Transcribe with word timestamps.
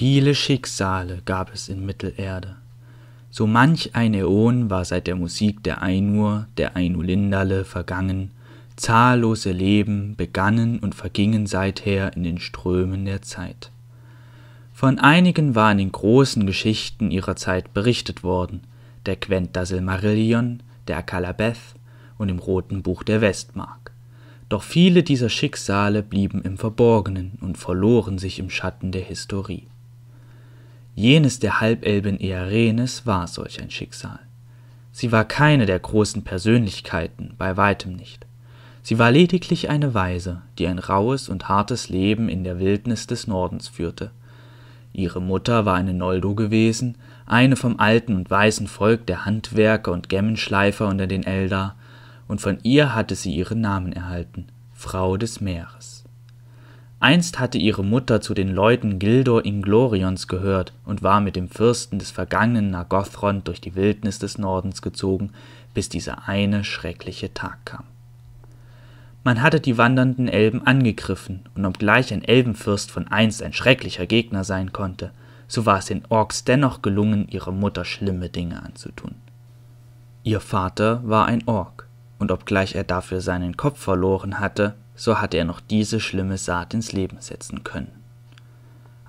Viele 0.00 0.34
Schicksale 0.34 1.20
gab 1.26 1.52
es 1.52 1.68
in 1.68 1.84
Mittelerde. 1.84 2.56
So 3.28 3.46
manch 3.46 3.94
ein 3.94 4.14
Äon 4.14 4.70
war 4.70 4.86
seit 4.86 5.06
der 5.06 5.14
Musik 5.14 5.62
der 5.62 5.82
Ainur, 5.82 6.46
der 6.56 6.74
Ainulindale, 6.74 7.66
vergangen, 7.66 8.30
zahllose 8.76 9.52
Leben 9.52 10.16
begannen 10.16 10.78
und 10.78 10.94
vergingen 10.94 11.46
seither 11.46 12.16
in 12.16 12.24
den 12.24 12.38
Strömen 12.38 13.04
der 13.04 13.20
Zeit. 13.20 13.70
Von 14.72 14.98
einigen 14.98 15.54
war 15.54 15.70
in 15.70 15.76
den 15.76 15.92
großen 15.92 16.46
Geschichten 16.46 17.10
ihrer 17.10 17.36
Zeit 17.36 17.74
berichtet 17.74 18.22
worden, 18.22 18.62
der 19.04 19.16
Quent 19.16 19.54
das 19.54 19.68
Silmarillion, 19.68 20.62
der 20.88 20.96
Akalabeth 20.96 21.74
und 22.16 22.30
im 22.30 22.38
Roten 22.38 22.80
Buch 22.80 23.02
der 23.02 23.20
Westmark. 23.20 23.92
Doch 24.48 24.62
viele 24.62 25.02
dieser 25.02 25.28
Schicksale 25.28 26.02
blieben 26.02 26.40
im 26.40 26.56
Verborgenen 26.56 27.32
und 27.42 27.58
verloren 27.58 28.16
sich 28.16 28.38
im 28.38 28.48
Schatten 28.48 28.92
der 28.92 29.02
Historie. 29.02 29.66
Jenes 31.00 31.38
der 31.38 31.62
Halbelbin 31.62 32.20
Earenes 32.20 33.06
war 33.06 33.26
solch 33.26 33.58
ein 33.62 33.70
Schicksal. 33.70 34.18
Sie 34.92 35.10
war 35.10 35.24
keine 35.24 35.64
der 35.64 35.78
großen 35.78 36.24
Persönlichkeiten, 36.24 37.36
bei 37.38 37.56
weitem 37.56 37.94
nicht. 37.94 38.26
Sie 38.82 38.98
war 38.98 39.10
lediglich 39.10 39.70
eine 39.70 39.94
Waise, 39.94 40.42
die 40.58 40.66
ein 40.66 40.78
rauhes 40.78 41.30
und 41.30 41.48
hartes 41.48 41.88
Leben 41.88 42.28
in 42.28 42.44
der 42.44 42.58
Wildnis 42.58 43.06
des 43.06 43.26
Nordens 43.26 43.66
führte. 43.66 44.10
Ihre 44.92 45.22
Mutter 45.22 45.64
war 45.64 45.76
eine 45.76 45.94
Noldo 45.94 46.34
gewesen, 46.34 46.98
eine 47.24 47.56
vom 47.56 47.80
alten 47.80 48.14
und 48.14 48.28
weißen 48.28 48.66
Volk 48.66 49.06
der 49.06 49.24
Handwerker 49.24 49.92
und 49.92 50.10
Gemmenschleifer 50.10 50.86
unter 50.86 51.06
den 51.06 51.22
Eldar, 51.22 51.76
und 52.28 52.42
von 52.42 52.58
ihr 52.62 52.94
hatte 52.94 53.14
sie 53.14 53.34
ihren 53.34 53.62
Namen 53.62 53.94
erhalten, 53.94 54.48
Frau 54.74 55.16
des 55.16 55.40
Meeres. 55.40 55.99
Einst 57.02 57.38
hatte 57.38 57.56
ihre 57.56 57.82
Mutter 57.82 58.20
zu 58.20 58.34
den 58.34 58.50
Leuten 58.54 58.98
Gildor 58.98 59.46
Inglorions 59.46 60.28
gehört 60.28 60.74
und 60.84 61.02
war 61.02 61.22
mit 61.22 61.34
dem 61.34 61.48
Fürsten 61.48 61.98
des 61.98 62.10
vergangenen 62.10 62.70
Nargothrond 62.70 63.48
durch 63.48 63.62
die 63.62 63.74
Wildnis 63.74 64.18
des 64.18 64.36
Nordens 64.36 64.82
gezogen, 64.82 65.32
bis 65.72 65.88
dieser 65.88 66.28
eine 66.28 66.62
schreckliche 66.62 67.32
Tag 67.32 67.64
kam. 67.64 67.84
Man 69.24 69.40
hatte 69.40 69.60
die 69.60 69.78
wandernden 69.78 70.28
Elben 70.28 70.66
angegriffen, 70.66 71.48
und 71.54 71.64
obgleich 71.64 72.12
ein 72.12 72.22
Elbenfürst 72.22 72.90
von 72.90 73.08
einst 73.08 73.42
ein 73.42 73.54
schrecklicher 73.54 74.04
Gegner 74.04 74.44
sein 74.44 74.74
konnte, 74.74 75.10
so 75.48 75.64
war 75.64 75.78
es 75.78 75.86
den 75.86 76.02
Orks 76.10 76.44
dennoch 76.44 76.82
gelungen, 76.82 77.28
ihrer 77.28 77.52
Mutter 77.52 77.86
schlimme 77.86 78.28
Dinge 78.28 78.62
anzutun. 78.62 79.14
Ihr 80.22 80.40
Vater 80.40 81.00
war 81.02 81.24
ein 81.24 81.48
Ork, 81.48 81.88
und 82.18 82.30
obgleich 82.30 82.74
er 82.74 82.84
dafür 82.84 83.22
seinen 83.22 83.56
Kopf 83.56 83.80
verloren 83.80 84.38
hatte, 84.38 84.74
so 85.00 85.18
hatte 85.18 85.38
er 85.38 85.46
noch 85.46 85.60
diese 85.60 85.98
schlimme 85.98 86.36
Saat 86.36 86.74
ins 86.74 86.92
Leben 86.92 87.16
setzen 87.20 87.64
können. 87.64 87.90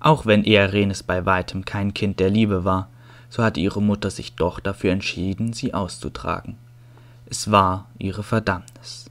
Auch 0.00 0.26
wenn 0.26 0.44
Earenes 0.44 1.02
bei 1.02 1.24
weitem 1.24 1.64
kein 1.64 1.94
Kind 1.94 2.20
der 2.20 2.28
Liebe 2.28 2.62
war, 2.62 2.90
so 3.30 3.42
hatte 3.42 3.60
ihre 3.60 3.80
Mutter 3.80 4.10
sich 4.10 4.34
doch 4.34 4.60
dafür 4.60 4.92
entschieden, 4.92 5.54
sie 5.54 5.72
auszutragen. 5.72 6.58
Es 7.24 7.50
war 7.50 7.86
ihre 7.96 8.22
Verdammnis. 8.22 9.06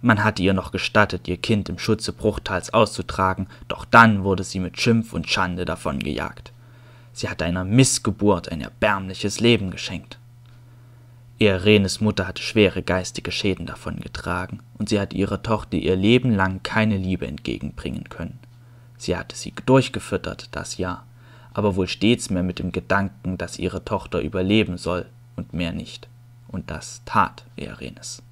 Man 0.00 0.24
hatte 0.24 0.42
ihr 0.42 0.54
noch 0.54 0.72
gestattet, 0.72 1.28
ihr 1.28 1.36
Kind 1.36 1.68
im 1.68 1.78
Schutze 1.78 2.14
Bruchtals 2.14 2.72
auszutragen, 2.72 3.46
doch 3.68 3.84
dann 3.84 4.24
wurde 4.24 4.44
sie 4.44 4.60
mit 4.60 4.80
Schimpf 4.80 5.12
und 5.12 5.28
Schande 5.28 5.66
davongejagt. 5.66 6.52
Sie 7.12 7.28
hatte 7.28 7.44
einer 7.44 7.64
Missgeburt 7.64 8.50
ein 8.50 8.62
erbärmliches 8.62 9.40
Leben 9.40 9.70
geschenkt. 9.70 10.18
Erenes 11.40 12.00
Mutter 12.00 12.28
hatte 12.28 12.42
schwere 12.42 12.82
geistige 12.82 13.32
Schäden 13.32 13.66
davongetragen, 13.66 14.60
und 14.78 14.88
sie 14.88 15.00
hatte 15.00 15.16
ihrer 15.16 15.42
Tochter 15.42 15.76
ihr 15.76 15.96
Leben 15.96 16.32
lang 16.32 16.62
keine 16.62 16.96
Liebe 16.96 17.26
entgegenbringen 17.26 18.08
können. 18.08 18.38
Sie 18.96 19.16
hatte 19.16 19.34
sie 19.36 19.52
durchgefüttert, 19.66 20.48
das 20.52 20.78
ja, 20.78 21.04
aber 21.52 21.74
wohl 21.76 21.88
stets 21.88 22.30
mehr 22.30 22.44
mit 22.44 22.60
dem 22.60 22.70
Gedanken, 22.70 23.36
dass 23.36 23.58
ihre 23.58 23.84
Tochter 23.84 24.20
überleben 24.20 24.78
soll 24.78 25.06
und 25.36 25.52
mehr 25.52 25.72
nicht. 25.72 26.08
Und 26.48 26.70
das 26.70 27.02
tat 27.04 27.44
Erenes. 27.56 28.22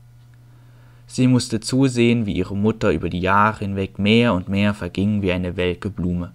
Sie 1.08 1.26
musste 1.26 1.60
zusehen, 1.60 2.24
wie 2.24 2.34
ihre 2.34 2.56
Mutter 2.56 2.92
über 2.92 3.10
die 3.10 3.20
Jahre 3.20 3.58
hinweg 3.58 3.98
mehr 3.98 4.32
und 4.32 4.48
mehr 4.48 4.74
verging 4.74 5.22
wie 5.22 5.32
eine 5.32 5.56
welke 5.56 5.90
Blume. 5.90 6.32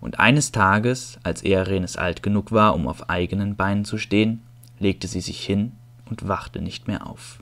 Und 0.00 0.18
eines 0.18 0.52
Tages, 0.52 1.18
als 1.22 1.42
Earenes 1.42 1.96
alt 1.96 2.22
genug 2.22 2.52
war, 2.52 2.74
um 2.74 2.88
auf 2.88 3.08
eigenen 3.08 3.56
Beinen 3.56 3.84
zu 3.84 3.96
stehen, 3.98 4.42
legte 4.78 5.08
sie 5.08 5.20
sich 5.20 5.44
hin 5.44 5.72
und 6.08 6.28
wachte 6.28 6.60
nicht 6.60 6.88
mehr 6.88 7.06
auf. 7.06 7.40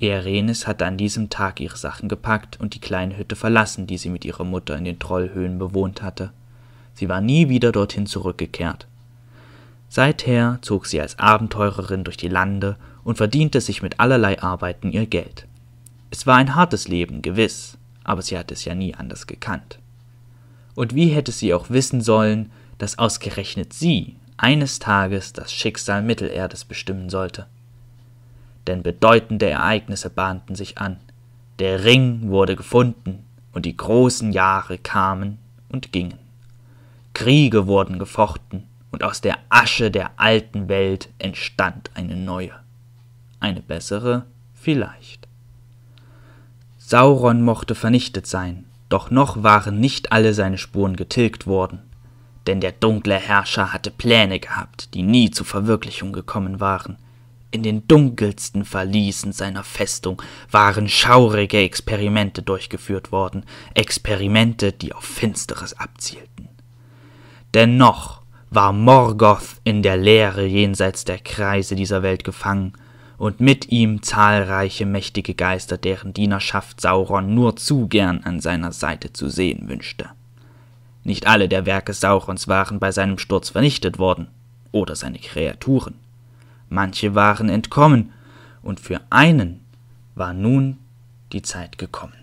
Earenes 0.00 0.66
hatte 0.66 0.86
an 0.86 0.96
diesem 0.96 1.28
Tag 1.28 1.60
ihre 1.60 1.76
Sachen 1.76 2.08
gepackt 2.08 2.58
und 2.58 2.74
die 2.74 2.80
kleine 2.80 3.18
Hütte 3.18 3.36
verlassen, 3.36 3.86
die 3.86 3.98
sie 3.98 4.08
mit 4.08 4.24
ihrer 4.24 4.44
Mutter 4.44 4.76
in 4.76 4.84
den 4.84 4.98
Trollhöhlen 4.98 5.58
bewohnt 5.58 6.02
hatte. 6.02 6.32
Sie 6.94 7.08
war 7.08 7.20
nie 7.20 7.48
wieder 7.48 7.70
dorthin 7.70 8.06
zurückgekehrt. 8.06 8.86
Seither 9.90 10.58
zog 10.62 10.86
sie 10.86 11.00
als 11.00 11.18
Abenteurerin 11.18 12.04
durch 12.04 12.16
die 12.16 12.28
Lande 12.28 12.76
und 13.04 13.16
verdiente 13.16 13.60
sich 13.60 13.82
mit 13.82 14.00
allerlei 14.00 14.40
Arbeiten 14.40 14.90
ihr 14.92 15.06
Geld. 15.06 15.46
Es 16.10 16.26
war 16.26 16.36
ein 16.36 16.54
hartes 16.54 16.88
Leben, 16.88 17.22
gewiss, 17.22 17.76
aber 18.04 18.22
sie 18.22 18.38
hatte 18.38 18.54
es 18.54 18.64
ja 18.64 18.74
nie 18.74 18.94
anders 18.94 19.26
gekannt. 19.26 19.78
Und 20.74 20.94
wie 20.94 21.08
hätte 21.08 21.32
sie 21.32 21.52
auch 21.52 21.70
wissen 21.70 22.00
sollen, 22.00 22.50
dass 22.78 22.98
ausgerechnet 22.98 23.72
sie 23.72 24.16
eines 24.42 24.78
Tages 24.78 25.32
das 25.32 25.52
Schicksal 25.52 26.02
Mittelerdes 26.02 26.64
bestimmen 26.64 27.10
sollte? 27.10 27.46
Denn 28.66 28.82
bedeutende 28.82 29.48
Ereignisse 29.48 30.10
bahnten 30.10 30.54
sich 30.54 30.78
an. 30.78 30.96
Der 31.58 31.84
Ring 31.84 32.28
wurde 32.30 32.56
gefunden 32.56 33.24
und 33.52 33.66
die 33.66 33.76
großen 33.76 34.32
Jahre 34.32 34.78
kamen 34.78 35.38
und 35.68 35.92
gingen. 35.92 36.18
Kriege 37.14 37.66
wurden 37.66 37.98
gefochten 37.98 38.64
und 38.90 39.02
aus 39.02 39.20
der 39.20 39.38
Asche 39.48 39.90
der 39.90 40.10
alten 40.16 40.68
Welt 40.68 41.08
entstand 41.18 41.90
eine 41.94 42.16
neue 42.16 42.52
eine 43.40 43.62
bessere 43.62 44.26
vielleicht. 44.54 45.26
Sauron 46.78 47.42
mochte 47.42 47.74
vernichtet 47.74 48.26
sein, 48.26 48.66
doch 48.88 49.10
noch 49.10 49.42
waren 49.42 49.80
nicht 49.80 50.12
alle 50.12 50.34
seine 50.34 50.58
Spuren 50.58 50.96
getilgt 50.96 51.46
worden, 51.46 51.80
denn 52.50 52.60
der 52.60 52.72
dunkle 52.72 53.14
Herrscher 53.14 53.72
hatte 53.72 53.92
Pläne 53.92 54.40
gehabt, 54.40 54.92
die 54.94 55.02
nie 55.02 55.30
zur 55.30 55.46
Verwirklichung 55.46 56.12
gekommen 56.12 56.58
waren. 56.58 56.96
In 57.52 57.62
den 57.62 57.86
dunkelsten 57.86 58.64
Verliesen 58.64 59.30
seiner 59.30 59.62
Festung 59.62 60.20
waren 60.50 60.88
schaurige 60.88 61.58
Experimente 61.58 62.42
durchgeführt 62.42 63.12
worden, 63.12 63.44
Experimente, 63.74 64.72
die 64.72 64.92
auf 64.92 65.04
Finsteres 65.04 65.78
abzielten. 65.78 66.48
Dennoch 67.54 68.22
war 68.50 68.72
Morgoth 68.72 69.60
in 69.62 69.84
der 69.84 69.96
Leere 69.96 70.44
jenseits 70.44 71.04
der 71.04 71.18
Kreise 71.18 71.76
dieser 71.76 72.02
Welt 72.02 72.24
gefangen 72.24 72.72
und 73.16 73.38
mit 73.38 73.70
ihm 73.70 74.02
zahlreiche 74.02 74.86
mächtige 74.86 75.34
Geister, 75.34 75.78
deren 75.78 76.14
Dienerschaft 76.14 76.80
Sauron 76.80 77.32
nur 77.32 77.54
zu 77.54 77.86
gern 77.86 78.24
an 78.24 78.40
seiner 78.40 78.72
Seite 78.72 79.12
zu 79.12 79.28
sehen 79.28 79.68
wünschte. 79.68 80.10
Nicht 81.02 81.26
alle 81.26 81.48
der 81.48 81.66
Werke 81.66 81.92
Saurons 81.92 82.48
waren 82.48 82.78
bei 82.78 82.92
seinem 82.92 83.18
Sturz 83.18 83.50
vernichtet 83.50 83.98
worden, 83.98 84.28
oder 84.72 84.94
seine 84.96 85.18
Kreaturen. 85.18 85.94
Manche 86.68 87.14
waren 87.14 87.48
entkommen, 87.48 88.12
und 88.62 88.78
für 88.78 89.00
einen 89.10 89.60
war 90.14 90.32
nun 90.32 90.78
die 91.32 91.42
Zeit 91.42 91.78
gekommen. 91.78 92.19